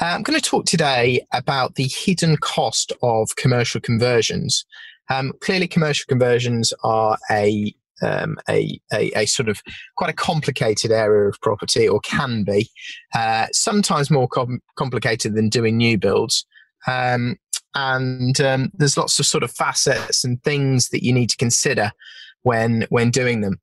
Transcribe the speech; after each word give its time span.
Uh, 0.00 0.06
I'm 0.06 0.22
going 0.22 0.38
to 0.38 0.44
talk 0.44 0.64
today 0.64 1.26
about 1.34 1.74
the 1.74 1.84
hidden 1.84 2.38
cost 2.38 2.90
of 3.02 3.36
commercial 3.36 3.82
conversions. 3.82 4.64
Um, 5.10 5.32
clearly, 5.40 5.68
commercial 5.68 6.06
conversions 6.08 6.72
are 6.82 7.18
a 7.30 7.74
um, 8.02 8.38
a, 8.48 8.80
a, 8.94 9.10
a, 9.14 9.26
sort 9.26 9.50
of 9.50 9.60
quite 9.98 10.08
a 10.08 10.14
complicated 10.14 10.90
area 10.90 11.28
of 11.28 11.38
property, 11.42 11.86
or 11.86 12.00
can 12.00 12.44
be, 12.44 12.70
uh, 13.14 13.46
sometimes 13.52 14.10
more 14.10 14.26
com- 14.26 14.62
complicated 14.76 15.34
than 15.34 15.50
doing 15.50 15.76
new 15.76 15.98
builds. 15.98 16.46
Um, 16.86 17.36
and 17.74 18.40
um, 18.40 18.70
there's 18.72 18.96
lots 18.96 19.18
of 19.18 19.26
sort 19.26 19.44
of 19.44 19.50
facets 19.50 20.24
and 20.24 20.42
things 20.42 20.88
that 20.88 21.04
you 21.04 21.12
need 21.12 21.28
to 21.28 21.36
consider 21.36 21.92
when 22.40 22.86
when 22.88 23.10
doing 23.10 23.42
them. 23.42 23.60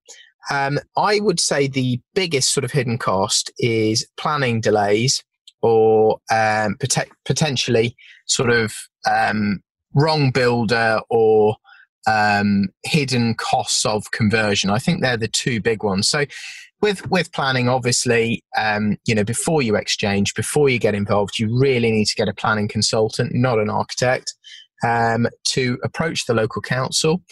Um, 0.51 0.77
I 0.95 1.19
would 1.19 1.39
say 1.39 1.67
the 1.67 1.99
biggest 2.13 2.53
sort 2.53 2.63
of 2.63 2.71
hidden 2.71 2.99
cost 2.99 3.51
is 3.57 4.07
planning 4.17 4.61
delays 4.61 5.23
or 5.67 6.19
um, 6.31 6.77
pot- 6.79 7.09
potentially 7.25 7.95
sort 8.25 8.49
of 8.49 8.73
um, 9.09 9.61
wrong 9.93 10.31
builder 10.31 11.01
or 11.09 11.57
um, 12.07 12.69
hidden 12.83 13.35
costs 13.35 13.85
of 13.85 14.11
conversion. 14.11 14.69
I 14.69 14.79
think 14.79 15.01
they're 15.01 15.17
the 15.17 15.27
two 15.27 15.59
big 15.61 15.83
ones. 15.83 16.07
So, 16.07 16.25
with 16.81 17.09
with 17.09 17.31
planning, 17.33 17.67
obviously, 17.67 18.43
um, 18.57 18.97
you 19.05 19.15
know, 19.15 19.23
before 19.23 19.61
you 19.61 19.75
exchange, 19.75 20.33
before 20.35 20.69
you 20.69 20.79
get 20.79 20.95
involved, 20.95 21.39
you 21.39 21.59
really 21.59 21.91
need 21.91 22.05
to 22.05 22.15
get 22.15 22.29
a 22.29 22.33
planning 22.33 22.67
consultant, 22.67 23.33
not 23.33 23.59
an 23.59 23.69
architect. 23.69 24.33
Um, 24.83 25.27
to 25.45 25.79
approach 25.83 26.27
the 26.27 26.35
local 26.35 26.61
council 26.61 27.23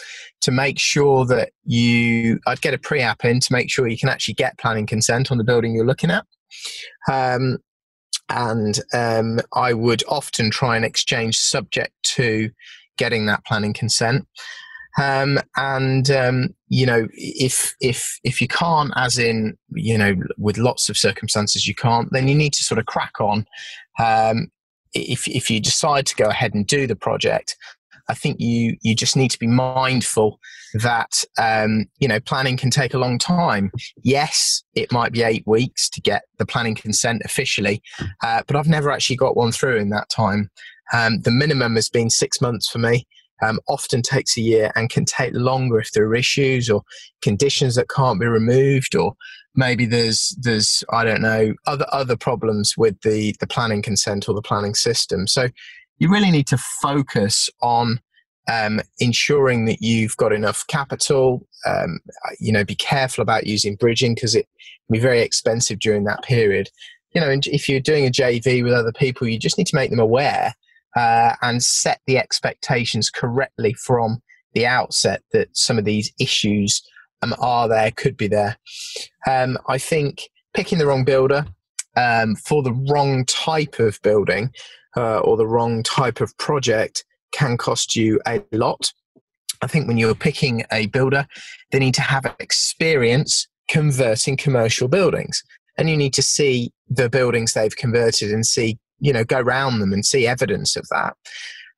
to 0.42 0.50
make 0.50 0.80
sure 0.80 1.28
that 1.28 1.52
you, 1.64 2.40
I'd 2.48 2.62
get 2.62 2.74
a 2.74 2.80
pre 2.80 3.02
app 3.02 3.24
in 3.24 3.40
to 3.40 3.54
make 3.54 3.70
sure 3.70 3.88
you 3.88 4.00
can 4.00 4.10
actually 4.10 4.34
get 4.34 4.58
planning 4.58 4.88
consent 4.88 5.32
on 5.32 5.38
the 5.38 5.44
building 5.44 5.76
you're 5.76 5.86
looking 5.86 6.10
at. 6.10 6.26
Um, 7.08 7.60
and 8.30 8.80
um, 8.94 9.40
I 9.54 9.74
would 9.74 10.04
often 10.08 10.50
try 10.50 10.76
and 10.76 10.86
exchange 10.86 11.38
subject 11.38 11.94
to 12.16 12.50
getting 12.98 13.26
that 13.26 13.46
planning 13.46 13.74
consent. 13.74 14.28
Um, 14.98 15.40
and 15.58 16.10
um, 16.10 16.56
you 16.70 16.86
know, 16.86 17.08
if 17.14 17.76
if 17.82 18.18
if 18.24 18.42
you 18.42 18.48
can't, 18.48 18.94
as 18.96 19.18
in 19.18 19.58
you 19.72 19.98
know, 19.98 20.16
with 20.38 20.58
lots 20.58 20.90
of 20.90 20.98
circumstances 20.98 21.68
you 21.68 21.76
can't, 21.76 22.12
then 22.12 22.28
you 22.28 22.36
need 22.36 22.54
to 22.54 22.64
sort 22.64 22.80
of 22.80 22.86
crack 22.86 23.20
on. 23.20 23.46
Um, 24.00 24.48
if 24.94 25.28
if 25.28 25.52
you 25.52 25.60
decide 25.60 26.06
to 26.08 26.16
go 26.16 26.30
ahead 26.30 26.54
and 26.54 26.66
do 26.66 26.88
the 26.88 26.96
project, 26.96 27.58
I 28.10 28.14
think 28.14 28.40
you 28.40 28.78
you 28.82 28.96
just 28.96 29.16
need 29.16 29.32
to 29.32 29.40
be 29.40 29.48
mindful 29.48 30.40
that 30.76 31.24
um, 31.38 31.86
you 32.00 32.08
know 32.08 32.20
planning 32.20 32.58
can 32.58 32.70
take 32.70 32.94
a 32.94 33.00
long 33.00 33.18
time. 33.18 33.72
Yes, 34.04 34.64
it 34.76 34.92
might 34.92 35.12
be 35.12 35.24
eight 35.24 35.44
weeks 35.46 35.90
to 35.90 36.02
get 36.02 36.24
the 36.38 36.46
planning 36.46 36.76
consent 36.76 37.22
officially, 37.26 37.82
uh, 38.24 38.44
but 38.48 38.56
I've 38.56 38.68
never 38.68 38.92
actually 38.92 39.18
got 39.18 39.38
one 39.38 39.52
through 39.52 39.78
in 39.78 39.90
that 39.90 40.10
time. 40.10 40.50
Um, 40.94 41.22
the 41.22 41.32
minimum 41.32 41.76
has 41.76 41.90
been 41.90 42.10
six 42.10 42.42
months 42.42 42.70
for 42.70 42.78
me. 42.78 43.08
Um, 43.42 43.60
often 43.68 44.02
takes 44.02 44.38
a 44.38 44.42
year 44.42 44.72
and 44.78 44.90
can 44.90 45.04
take 45.04 45.34
longer 45.34 45.78
if 45.78 45.92
there 45.92 46.06
are 46.06 46.16
issues 46.16 46.70
or 46.70 46.84
conditions 47.22 47.76
that 47.76 47.90
can't 47.90 48.18
be 48.18 48.28
removed 48.28 48.96
or 48.96 49.14
maybe 49.56 49.86
there's 49.86 50.36
there's 50.40 50.84
I 50.92 51.04
don't 51.04 51.22
know 51.22 51.54
other 51.66 51.86
other 51.92 52.16
problems 52.16 52.76
with 52.78 53.00
the 53.02 53.36
the 53.40 53.48
planning 53.48 53.82
consent 53.82 54.30
or 54.30 54.36
the 54.36 54.42
planning 54.42 54.76
system. 54.76 55.28
So 55.28 55.50
you 55.98 56.10
really 56.10 56.32
need 56.32 56.48
to 56.48 56.58
focus 56.58 57.50
on 57.62 58.00
um, 58.48 58.82
ensuring 59.00 59.66
that 59.66 59.82
you've 59.82 60.18
got 60.18 60.34
enough 60.34 60.66
capital. 60.68 61.48
Um, 61.66 62.00
you 62.40 62.52
know, 62.52 62.64
be 62.64 62.76
careful 62.76 63.22
about 63.22 63.48
using 63.48 63.76
bridging 63.76 64.14
because 64.14 64.36
it 64.36 64.48
can 64.88 64.94
be 64.94 65.00
very 65.00 65.22
expensive 65.22 65.80
during 65.80 66.04
that 66.06 66.24
period. 66.24 66.70
You 67.14 67.22
know, 67.22 67.30
if 67.46 67.70
you're 67.70 67.80
doing 67.80 68.06
a 68.06 68.12
JV 68.12 68.64
with 68.64 68.74
other 68.74 68.92
people, 68.92 69.28
you 69.28 69.40
just 69.40 69.58
need 69.58 69.68
to 69.68 69.76
make 69.76 69.90
them 69.90 70.00
aware 70.00 70.54
uh, 70.96 71.36
and 71.42 71.64
set 71.64 72.02
the 72.08 72.18
expectations 72.18 73.10
correctly 73.10 73.74
from 73.74 74.22
the 74.54 74.66
outset 74.66 75.22
that 75.32 75.56
some 75.56 75.78
of 75.78 75.86
these 75.86 76.12
issues 76.20 76.82
um, 77.22 77.36
are 77.40 77.68
there, 77.68 77.92
could 77.92 78.18
be 78.18 78.28
there. 78.28 78.58
Um, 79.28 79.58
I 79.68 79.78
think 79.78 80.30
picking 80.54 80.78
the 80.78 80.86
wrong 80.86 81.04
builder 81.04 81.46
um, 81.98 82.36
for 82.36 82.64
the 82.64 82.74
wrong 82.90 83.26
type 83.26 83.80
of 83.80 84.02
building 84.02 84.52
uh, 84.96 85.20
or 85.20 85.38
the 85.38 85.48
wrong 85.48 85.84
type 85.84 86.22
of 86.22 86.38
project 86.38 87.04
can 87.32 87.58
cost 87.58 87.96
you 87.96 88.20
a 88.28 88.42
lot. 88.52 88.92
I 89.62 89.68
think 89.68 89.88
when 89.88 89.98
you're 89.98 90.16
picking 90.16 90.64
a 90.72 90.88
builder, 90.88 91.28
they 91.72 91.80
need 91.80 91.94
to 91.96 92.02
have 92.02 92.36
experience 92.40 93.48
converting 93.68 94.38
commercial 94.38 94.88
buildings. 94.88 95.42
And 95.78 95.90
you 95.90 95.98
need 95.98 96.14
to 96.14 96.22
see 96.22 96.72
the 96.90 97.10
buildings 97.10 97.54
they've 97.54 97.76
converted 97.76 98.32
and 98.32 98.46
see, 98.46 98.78
you 99.00 99.12
know, 99.12 99.24
go 99.24 99.40
around 99.40 99.80
them 99.80 99.92
and 99.92 100.06
see 100.06 100.28
evidence 100.28 100.76
of 100.76 100.88
that. 100.90 101.16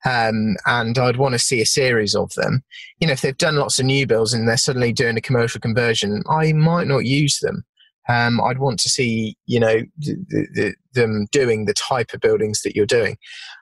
Um, 0.04 0.56
and 0.66 0.96
I'd 0.96 1.16
want 1.16 1.32
to 1.32 1.40
see 1.40 1.60
a 1.60 1.66
series 1.66 2.14
of 2.14 2.32
them. 2.34 2.62
You 3.00 3.08
know, 3.08 3.14
if 3.14 3.22
they've 3.22 3.36
done 3.36 3.56
lots 3.56 3.80
of 3.80 3.86
new 3.86 4.06
builds 4.06 4.32
and 4.32 4.46
they're 4.46 4.56
suddenly 4.56 4.92
doing 4.92 5.16
a 5.16 5.20
commercial 5.22 5.60
conversion, 5.60 6.22
I 6.30 6.52
might 6.52 6.86
not 6.86 7.04
use 7.04 7.40
them 7.40 7.64
um, 8.08 8.40
I'd 8.40 8.58
want 8.58 8.80
to 8.80 8.88
see, 8.88 9.36
you 9.46 9.60
know, 9.60 9.82
the, 9.98 10.46
the, 10.54 10.74
them 10.94 11.26
doing 11.30 11.66
the 11.66 11.74
type 11.74 12.12
of 12.14 12.20
buildings 12.20 12.62
that 12.62 12.74
you're 12.74 12.86
doing. 12.86 13.18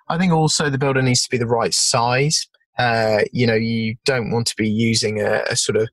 I 0.08 0.18
think 0.18 0.32
also 0.32 0.70
the 0.70 0.78
builder 0.78 1.02
needs 1.02 1.22
to 1.24 1.30
be 1.30 1.38
the 1.38 1.46
right 1.46 1.74
size. 1.74 2.46
Uh, 2.78 3.22
you 3.32 3.46
know, 3.46 3.54
you 3.54 3.96
don't 4.04 4.30
want 4.30 4.46
to 4.48 4.56
be 4.56 4.68
using 4.68 5.20
a, 5.20 5.42
a 5.50 5.56
sort 5.56 5.76
of 5.76 5.88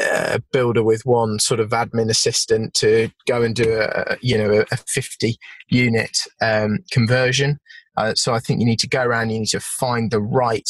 uh, 0.00 0.38
builder 0.52 0.82
with 0.82 1.04
one 1.04 1.38
sort 1.38 1.60
of 1.60 1.70
admin 1.70 2.08
assistant 2.08 2.72
to 2.74 3.10
go 3.26 3.42
and 3.42 3.54
do 3.54 3.78
a, 3.80 4.16
you 4.22 4.38
know 4.38 4.64
a 4.70 4.76
50 4.76 5.36
unit 5.68 6.16
um, 6.40 6.78
conversion. 6.90 7.58
Uh, 7.96 8.14
so 8.14 8.32
I 8.32 8.38
think 8.38 8.60
you 8.60 8.66
need 8.66 8.78
to 8.78 8.88
go 8.88 9.02
around. 9.02 9.30
You 9.30 9.40
need 9.40 9.48
to 9.48 9.60
find 9.60 10.10
the 10.10 10.20
right 10.20 10.68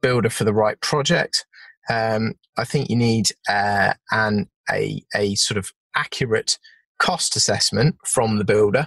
builder 0.00 0.30
for 0.30 0.44
the 0.44 0.54
right 0.54 0.80
project. 0.80 1.44
Um, 1.90 2.34
I 2.56 2.64
think 2.64 2.88
you 2.88 2.96
need 2.96 3.30
uh, 3.48 3.92
an 4.10 4.48
a 4.70 5.02
a 5.14 5.34
sort 5.34 5.58
of 5.58 5.70
accurate 5.96 6.58
cost 7.02 7.34
assessment 7.34 7.96
from 8.06 8.38
the 8.38 8.44
builder. 8.44 8.86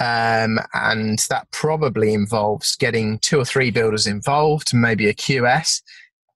Um, 0.00 0.58
and 0.72 1.18
that 1.28 1.46
probably 1.52 2.14
involves 2.14 2.74
getting 2.76 3.18
two 3.18 3.38
or 3.38 3.44
three 3.44 3.70
builders 3.70 4.06
involved, 4.06 4.72
maybe 4.72 5.08
a 5.08 5.14
QS, 5.14 5.82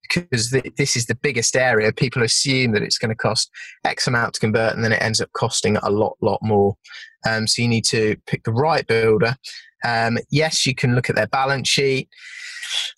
because 0.02 0.50
th- 0.50 0.74
this 0.76 0.96
is 0.96 1.06
the 1.06 1.14
biggest 1.14 1.56
area. 1.56 1.92
People 1.92 2.22
assume 2.22 2.72
that 2.72 2.82
it's 2.82 2.98
going 2.98 3.08
to 3.08 3.14
cost 3.14 3.50
X 3.86 4.06
amount 4.06 4.34
to 4.34 4.40
convert, 4.40 4.74
and 4.74 4.84
then 4.84 4.92
it 4.92 5.00
ends 5.00 5.18
up 5.18 5.32
costing 5.32 5.78
a 5.78 5.88
lot, 5.88 6.14
lot 6.20 6.40
more. 6.42 6.76
Um, 7.26 7.46
so 7.46 7.62
you 7.62 7.68
need 7.68 7.86
to 7.86 8.16
pick 8.26 8.44
the 8.44 8.52
right 8.52 8.86
builder. 8.86 9.36
Um, 9.82 10.18
yes, 10.30 10.66
you 10.66 10.74
can 10.74 10.94
look 10.94 11.08
at 11.08 11.16
their 11.16 11.26
balance 11.26 11.70
sheet. 11.70 12.10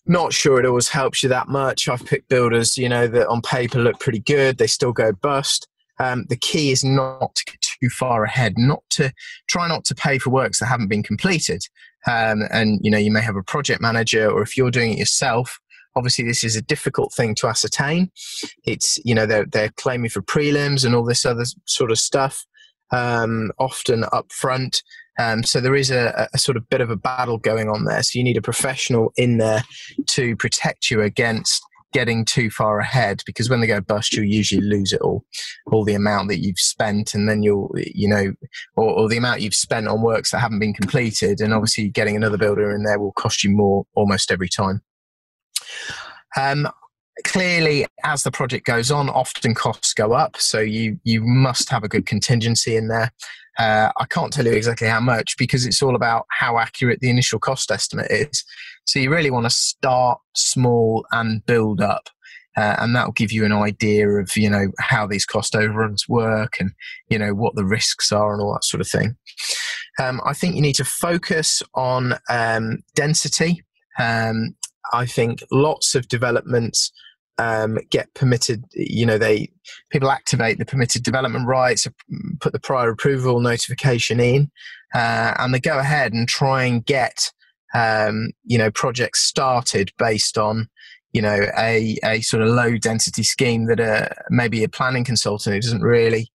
Not 0.04 0.32
sure 0.32 0.58
it 0.58 0.66
always 0.66 0.88
helps 0.88 1.22
you 1.22 1.28
that 1.28 1.46
much. 1.46 1.88
I've 1.88 2.04
picked 2.04 2.28
builders, 2.28 2.76
you 2.76 2.88
know, 2.88 3.06
that 3.06 3.28
on 3.28 3.40
paper 3.40 3.78
look 3.78 4.00
pretty 4.00 4.20
good. 4.20 4.58
They 4.58 4.66
still 4.66 4.92
go 4.92 5.12
bust 5.12 5.68
um, 5.98 6.26
the 6.28 6.36
key 6.36 6.70
is 6.70 6.84
not 6.84 7.34
to 7.34 7.44
get 7.44 7.60
too 7.60 7.88
far 7.88 8.24
ahead, 8.24 8.54
not 8.56 8.82
to 8.90 9.12
try 9.48 9.68
not 9.68 9.84
to 9.86 9.94
pay 9.94 10.18
for 10.18 10.30
works 10.30 10.58
that 10.58 10.66
haven't 10.66 10.88
been 10.88 11.02
completed. 11.02 11.62
Um, 12.06 12.42
and 12.52 12.78
you 12.82 12.90
know, 12.90 12.98
you 12.98 13.10
may 13.10 13.20
have 13.22 13.36
a 13.36 13.42
project 13.42 13.80
manager, 13.80 14.30
or 14.30 14.42
if 14.42 14.56
you're 14.56 14.70
doing 14.70 14.92
it 14.92 14.98
yourself, 14.98 15.58
obviously 15.96 16.24
this 16.24 16.44
is 16.44 16.54
a 16.54 16.62
difficult 16.62 17.12
thing 17.12 17.34
to 17.36 17.48
ascertain. 17.48 18.10
It's 18.64 18.98
you 19.04 19.14
know 19.14 19.26
they're 19.26 19.46
they're 19.46 19.72
claiming 19.76 20.10
for 20.10 20.22
prelims 20.22 20.84
and 20.84 20.94
all 20.94 21.04
this 21.04 21.24
other 21.24 21.44
sort 21.64 21.90
of 21.90 21.98
stuff, 21.98 22.44
um, 22.92 23.50
often 23.58 24.04
up 24.12 24.30
front. 24.32 24.82
Um, 25.18 25.42
so 25.42 25.62
there 25.62 25.74
is 25.74 25.90
a, 25.90 26.28
a, 26.34 26.38
sort 26.38 26.58
of 26.58 26.68
bit 26.68 26.82
of 26.82 26.90
a 26.90 26.96
battle 26.96 27.38
going 27.38 27.70
on 27.70 27.86
there. 27.86 28.02
So 28.02 28.18
you 28.18 28.22
need 28.22 28.36
a 28.36 28.42
professional 28.42 29.14
in 29.16 29.38
there 29.38 29.62
to 30.08 30.36
protect 30.36 30.90
you 30.90 31.00
against 31.00 31.62
getting 31.92 32.24
too 32.24 32.50
far 32.50 32.78
ahead 32.78 33.22
because 33.26 33.48
when 33.48 33.60
they 33.60 33.66
go 33.66 33.80
bust, 33.80 34.14
you'll 34.14 34.26
usually 34.26 34.60
lose 34.60 34.92
it 34.92 35.00
all, 35.00 35.24
all 35.70 35.84
the 35.84 35.94
amount 35.94 36.28
that 36.28 36.40
you've 36.40 36.58
spent, 36.58 37.14
and 37.14 37.28
then 37.28 37.42
you'll, 37.42 37.72
you 37.76 38.08
know, 38.08 38.32
or, 38.76 38.90
or 38.90 39.08
the 39.08 39.16
amount 39.16 39.40
you've 39.40 39.54
spent 39.54 39.88
on 39.88 40.02
works 40.02 40.30
that 40.30 40.40
haven't 40.40 40.58
been 40.58 40.74
completed. 40.74 41.40
And 41.40 41.54
obviously, 41.54 41.88
getting 41.88 42.16
another 42.16 42.38
builder 42.38 42.70
in 42.74 42.82
there 42.82 42.98
will 42.98 43.12
cost 43.12 43.44
you 43.44 43.50
more 43.50 43.86
almost 43.94 44.30
every 44.30 44.48
time. 44.48 44.82
Um, 46.36 46.68
clearly, 47.24 47.86
as 48.04 48.22
the 48.22 48.30
project 48.30 48.66
goes 48.66 48.90
on, 48.90 49.08
often 49.08 49.54
costs 49.54 49.94
go 49.94 50.12
up. 50.12 50.36
So 50.36 50.60
you 50.60 50.98
you 51.04 51.22
must 51.22 51.70
have 51.70 51.84
a 51.84 51.88
good 51.88 52.06
contingency 52.06 52.76
in 52.76 52.88
there. 52.88 53.12
Uh, 53.58 53.90
I 53.96 54.04
can't 54.06 54.32
tell 54.32 54.44
you 54.44 54.52
exactly 54.52 54.86
how 54.86 55.00
much 55.00 55.36
because 55.38 55.64
it's 55.64 55.82
all 55.82 55.96
about 55.96 56.26
how 56.30 56.58
accurate 56.58 57.00
the 57.00 57.08
initial 57.08 57.38
cost 57.38 57.70
estimate 57.70 58.10
is. 58.10 58.44
So 58.84 58.98
you 58.98 59.10
really 59.10 59.30
want 59.30 59.46
to 59.46 59.50
start 59.50 60.18
small 60.34 61.06
and 61.10 61.44
build 61.46 61.80
up. 61.80 62.10
Uh, 62.56 62.74
and 62.78 62.96
that 62.96 63.04
will 63.04 63.12
give 63.12 63.32
you 63.32 63.44
an 63.44 63.52
idea 63.52 64.08
of 64.08 64.34
you 64.34 64.48
know 64.48 64.68
how 64.78 65.06
these 65.06 65.26
cost 65.26 65.54
overruns 65.54 66.08
work 66.08 66.54
and 66.58 66.70
you 67.10 67.18
know 67.18 67.34
what 67.34 67.54
the 67.54 67.66
risks 67.66 68.10
are 68.10 68.32
and 68.32 68.40
all 68.40 68.54
that 68.54 68.64
sort 68.64 68.80
of 68.80 68.88
thing. 68.88 69.14
Um, 69.98 70.20
I 70.24 70.32
think 70.32 70.54
you 70.54 70.62
need 70.62 70.76
to 70.76 70.84
focus 70.84 71.62
on 71.74 72.14
um, 72.30 72.78
density. 72.94 73.62
Um, 73.98 74.54
I 74.92 75.06
think 75.06 75.42
lots 75.50 75.94
of 75.94 76.08
developments 76.08 76.92
um, 77.38 77.78
get 77.90 78.12
permitted. 78.14 78.64
You 78.72 79.06
know, 79.06 79.18
they 79.18 79.50
people 79.90 80.10
activate 80.10 80.58
the 80.58 80.64
permitted 80.64 81.02
development 81.02 81.46
rights, 81.46 81.86
put 82.40 82.52
the 82.52 82.60
prior 82.60 82.90
approval 82.90 83.40
notification 83.40 84.20
in, 84.20 84.50
uh, 84.94 85.34
and 85.38 85.52
they 85.52 85.60
go 85.60 85.78
ahead 85.78 86.12
and 86.12 86.28
try 86.28 86.64
and 86.64 86.84
get 86.84 87.30
um, 87.74 88.30
you 88.44 88.58
know 88.58 88.70
projects 88.70 89.22
started 89.22 89.92
based 89.98 90.38
on 90.38 90.68
you 91.12 91.22
know 91.22 91.46
a, 91.58 91.98
a 92.04 92.20
sort 92.20 92.42
of 92.42 92.48
low 92.48 92.76
density 92.76 93.22
scheme 93.22 93.66
that 93.66 93.80
a, 93.80 94.14
maybe 94.30 94.62
a 94.64 94.68
planning 94.68 95.04
consultant 95.04 95.54
who 95.54 95.60
doesn't 95.60 95.82
really 95.82 96.30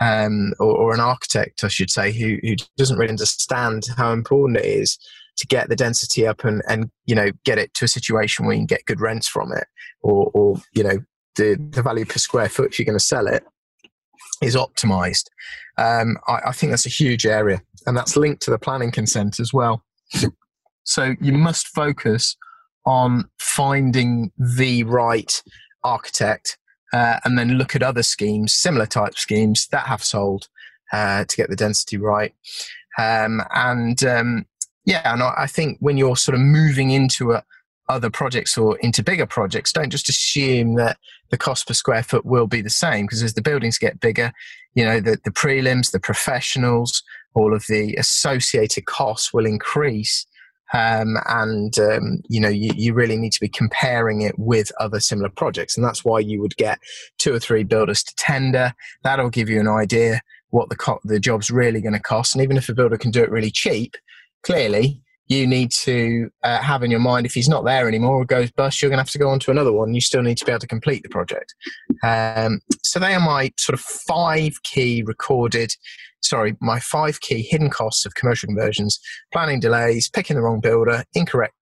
um, 0.00 0.52
or, 0.58 0.74
or, 0.74 0.94
an 0.94 1.00
architect 1.00 1.62
I 1.62 1.68
should 1.68 1.90
say 1.90 2.12
who, 2.12 2.38
who 2.42 2.56
doesn't 2.76 2.96
really 2.96 3.10
understand 3.10 3.84
how 3.96 4.12
important 4.12 4.58
it 4.58 4.64
is 4.64 4.98
to 5.36 5.46
get 5.46 5.68
the 5.68 5.76
density 5.76 6.26
up 6.26 6.44
and, 6.44 6.62
and 6.68 6.90
you 7.06 7.14
know 7.14 7.30
get 7.44 7.58
it 7.58 7.72
to 7.74 7.84
a 7.84 7.88
situation 7.88 8.44
where 8.44 8.54
you 8.54 8.60
can 8.60 8.66
get 8.66 8.84
good 8.84 9.00
rents 9.00 9.28
from 9.28 9.52
it 9.52 9.64
or, 10.02 10.30
or 10.34 10.56
you 10.74 10.82
know 10.82 10.98
the, 11.36 11.56
the 11.70 11.82
value 11.82 12.04
per 12.04 12.18
square 12.18 12.48
foot 12.48 12.78
you're 12.78 12.86
going 12.86 12.98
to 12.98 13.04
sell 13.04 13.26
it 13.26 13.44
is 14.42 14.56
optimized 14.56 15.26
um, 15.78 16.16
I, 16.28 16.40
I 16.46 16.52
think 16.52 16.72
that's 16.72 16.86
a 16.86 16.90
huge 16.90 17.26
area 17.26 17.62
and 17.86 17.96
that's 17.96 18.16
linked 18.16 18.42
to 18.42 18.50
the 18.50 18.58
planning 18.58 18.90
consent 18.90 19.40
as 19.40 19.52
well 19.52 19.84
so 20.84 21.14
you 21.20 21.32
must 21.32 21.68
focus 21.68 22.36
on 22.84 23.28
finding 23.38 24.32
the 24.36 24.82
right 24.84 25.42
architect 25.84 26.58
uh, 26.92 27.18
and 27.24 27.38
then 27.38 27.52
look 27.52 27.74
at 27.74 27.82
other 27.82 28.02
schemes, 28.02 28.54
similar 28.54 28.86
type 28.86 29.14
schemes 29.16 29.66
that 29.68 29.86
have 29.86 30.04
sold 30.04 30.48
uh, 30.92 31.24
to 31.24 31.36
get 31.36 31.48
the 31.48 31.56
density 31.56 31.96
right. 31.96 32.34
Um, 32.98 33.42
and 33.54 34.02
um, 34.04 34.46
yeah, 34.84 35.12
and 35.12 35.22
I 35.22 35.46
think 35.46 35.78
when 35.80 35.96
you're 35.96 36.16
sort 36.16 36.34
of 36.34 36.40
moving 36.40 36.90
into 36.90 37.32
a, 37.32 37.44
other 37.88 38.10
projects 38.10 38.56
or 38.56 38.78
into 38.78 39.02
bigger 39.02 39.26
projects, 39.26 39.72
don't 39.72 39.90
just 39.90 40.08
assume 40.08 40.74
that 40.76 40.98
the 41.30 41.38
cost 41.38 41.66
per 41.66 41.74
square 41.74 42.02
foot 42.02 42.24
will 42.24 42.46
be 42.46 42.60
the 42.60 42.70
same 42.70 43.06
because 43.06 43.22
as 43.22 43.34
the 43.34 43.42
buildings 43.42 43.78
get 43.78 44.00
bigger, 44.00 44.32
you 44.74 44.84
know, 44.84 45.00
the, 45.00 45.18
the 45.24 45.30
prelims, 45.30 45.92
the 45.92 46.00
professionals, 46.00 47.02
all 47.34 47.54
of 47.54 47.64
the 47.68 47.94
associated 47.96 48.86
costs 48.86 49.32
will 49.32 49.46
increase 49.46 50.26
um, 50.74 51.16
and 51.26 51.78
um, 51.78 52.22
you 52.28 52.40
know 52.40 52.48
you, 52.48 52.72
you 52.74 52.94
really 52.94 53.16
need 53.16 53.32
to 53.32 53.40
be 53.40 53.48
comparing 53.48 54.22
it 54.22 54.38
with 54.38 54.72
other 54.80 55.00
similar 55.00 55.28
projects 55.28 55.76
and 55.76 55.84
that's 55.84 56.04
why 56.04 56.18
you 56.18 56.40
would 56.40 56.56
get 56.56 56.78
two 57.18 57.34
or 57.34 57.38
three 57.38 57.62
builders 57.62 58.02
to 58.02 58.14
tender. 58.16 58.72
That'll 59.02 59.30
give 59.30 59.48
you 59.48 59.60
an 59.60 59.68
idea 59.68 60.22
what 60.50 60.68
the 60.68 60.76
co- 60.76 61.00
the 61.04 61.20
job's 61.20 61.50
really 61.50 61.80
going 61.80 61.94
to 61.94 62.00
cost 62.00 62.34
and 62.34 62.42
even 62.42 62.56
if 62.56 62.68
a 62.68 62.74
builder 62.74 62.96
can 62.96 63.10
do 63.10 63.22
it 63.22 63.30
really 63.30 63.50
cheap 63.50 63.96
clearly 64.42 65.00
you 65.28 65.46
need 65.46 65.70
to 65.70 66.28
uh, 66.42 66.58
have 66.60 66.82
in 66.82 66.90
your 66.90 67.00
mind 67.00 67.24
if 67.24 67.32
he's 67.32 67.48
not 67.48 67.64
there 67.64 67.88
anymore 67.88 68.16
or 68.16 68.24
goes 68.24 68.50
bust, 68.50 68.82
you're 68.82 68.90
going 68.90 68.98
to 68.98 69.02
have 69.02 69.10
to 69.10 69.18
go 69.18 69.30
on 69.30 69.38
to 69.40 69.50
another 69.50 69.72
one. 69.72 69.94
You 69.94 70.00
still 70.00 70.22
need 70.22 70.36
to 70.38 70.44
be 70.44 70.52
able 70.52 70.60
to 70.60 70.66
complete 70.66 71.02
the 71.02 71.08
project. 71.08 71.54
Um, 72.02 72.60
so 72.82 72.98
they 72.98 73.14
are 73.14 73.20
my 73.20 73.52
sort 73.56 73.74
of 73.74 73.80
five 73.80 74.62
key 74.64 75.02
recorded 75.02 75.72
sorry, 76.22 76.56
my 76.60 76.80
five 76.80 77.20
key 77.20 77.42
hidden 77.42 77.68
costs 77.68 78.06
of 78.06 78.14
commercial 78.14 78.46
conversions 78.46 78.98
planning 79.32 79.60
delays, 79.60 80.08
picking 80.08 80.36
the 80.36 80.42
wrong 80.42 80.60
builder, 80.60 81.04
incorrect 81.14 81.54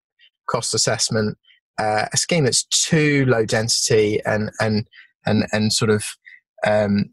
cost 0.49 0.75
assessment, 0.75 1.37
uh, 1.79 2.07
a 2.13 2.17
scheme 2.17 2.45
that's 2.45 2.65
too 2.65 3.25
low 3.27 3.45
density 3.45 4.21
and, 4.25 4.51
and, 4.61 4.87
and, 5.27 5.47
and 5.53 5.73
sort 5.73 5.91
of 5.91 6.05
um, 6.67 7.07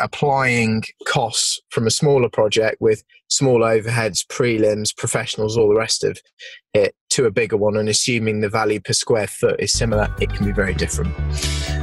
applying 0.00 0.82
costs 1.06 1.60
from 1.70 1.86
a 1.86 1.90
smaller 1.90 2.28
project 2.28 2.80
with 2.80 3.02
small 3.28 3.60
overheads, 3.60 4.26
prelims, 4.26 4.96
professionals, 4.96 5.56
all 5.56 5.68
the 5.68 5.78
rest 5.78 6.04
of 6.04 6.18
it 6.74 6.94
to 7.10 7.26
a 7.26 7.30
bigger 7.30 7.56
one 7.56 7.76
and 7.76 7.88
assuming 7.88 8.40
the 8.40 8.48
value 8.48 8.80
per 8.80 8.92
square 8.92 9.26
foot 9.26 9.58
is 9.60 9.72
similar, 9.72 10.14
it 10.20 10.32
can 10.32 10.46
be 10.46 10.52
very 10.52 10.74
different. 10.74 11.14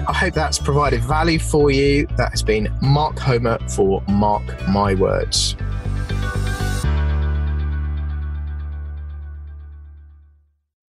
I 0.07 0.13
hope 0.13 0.33
that's 0.33 0.59
provided 0.59 1.01
value 1.01 1.39
for 1.39 1.71
you. 1.71 2.07
That 2.17 2.31
has 2.31 2.43
been 2.43 2.73
Mark 2.81 3.19
Homer 3.19 3.59
for 3.69 4.01
Mark 4.07 4.43
My 4.67 4.93
Words. 4.93 5.55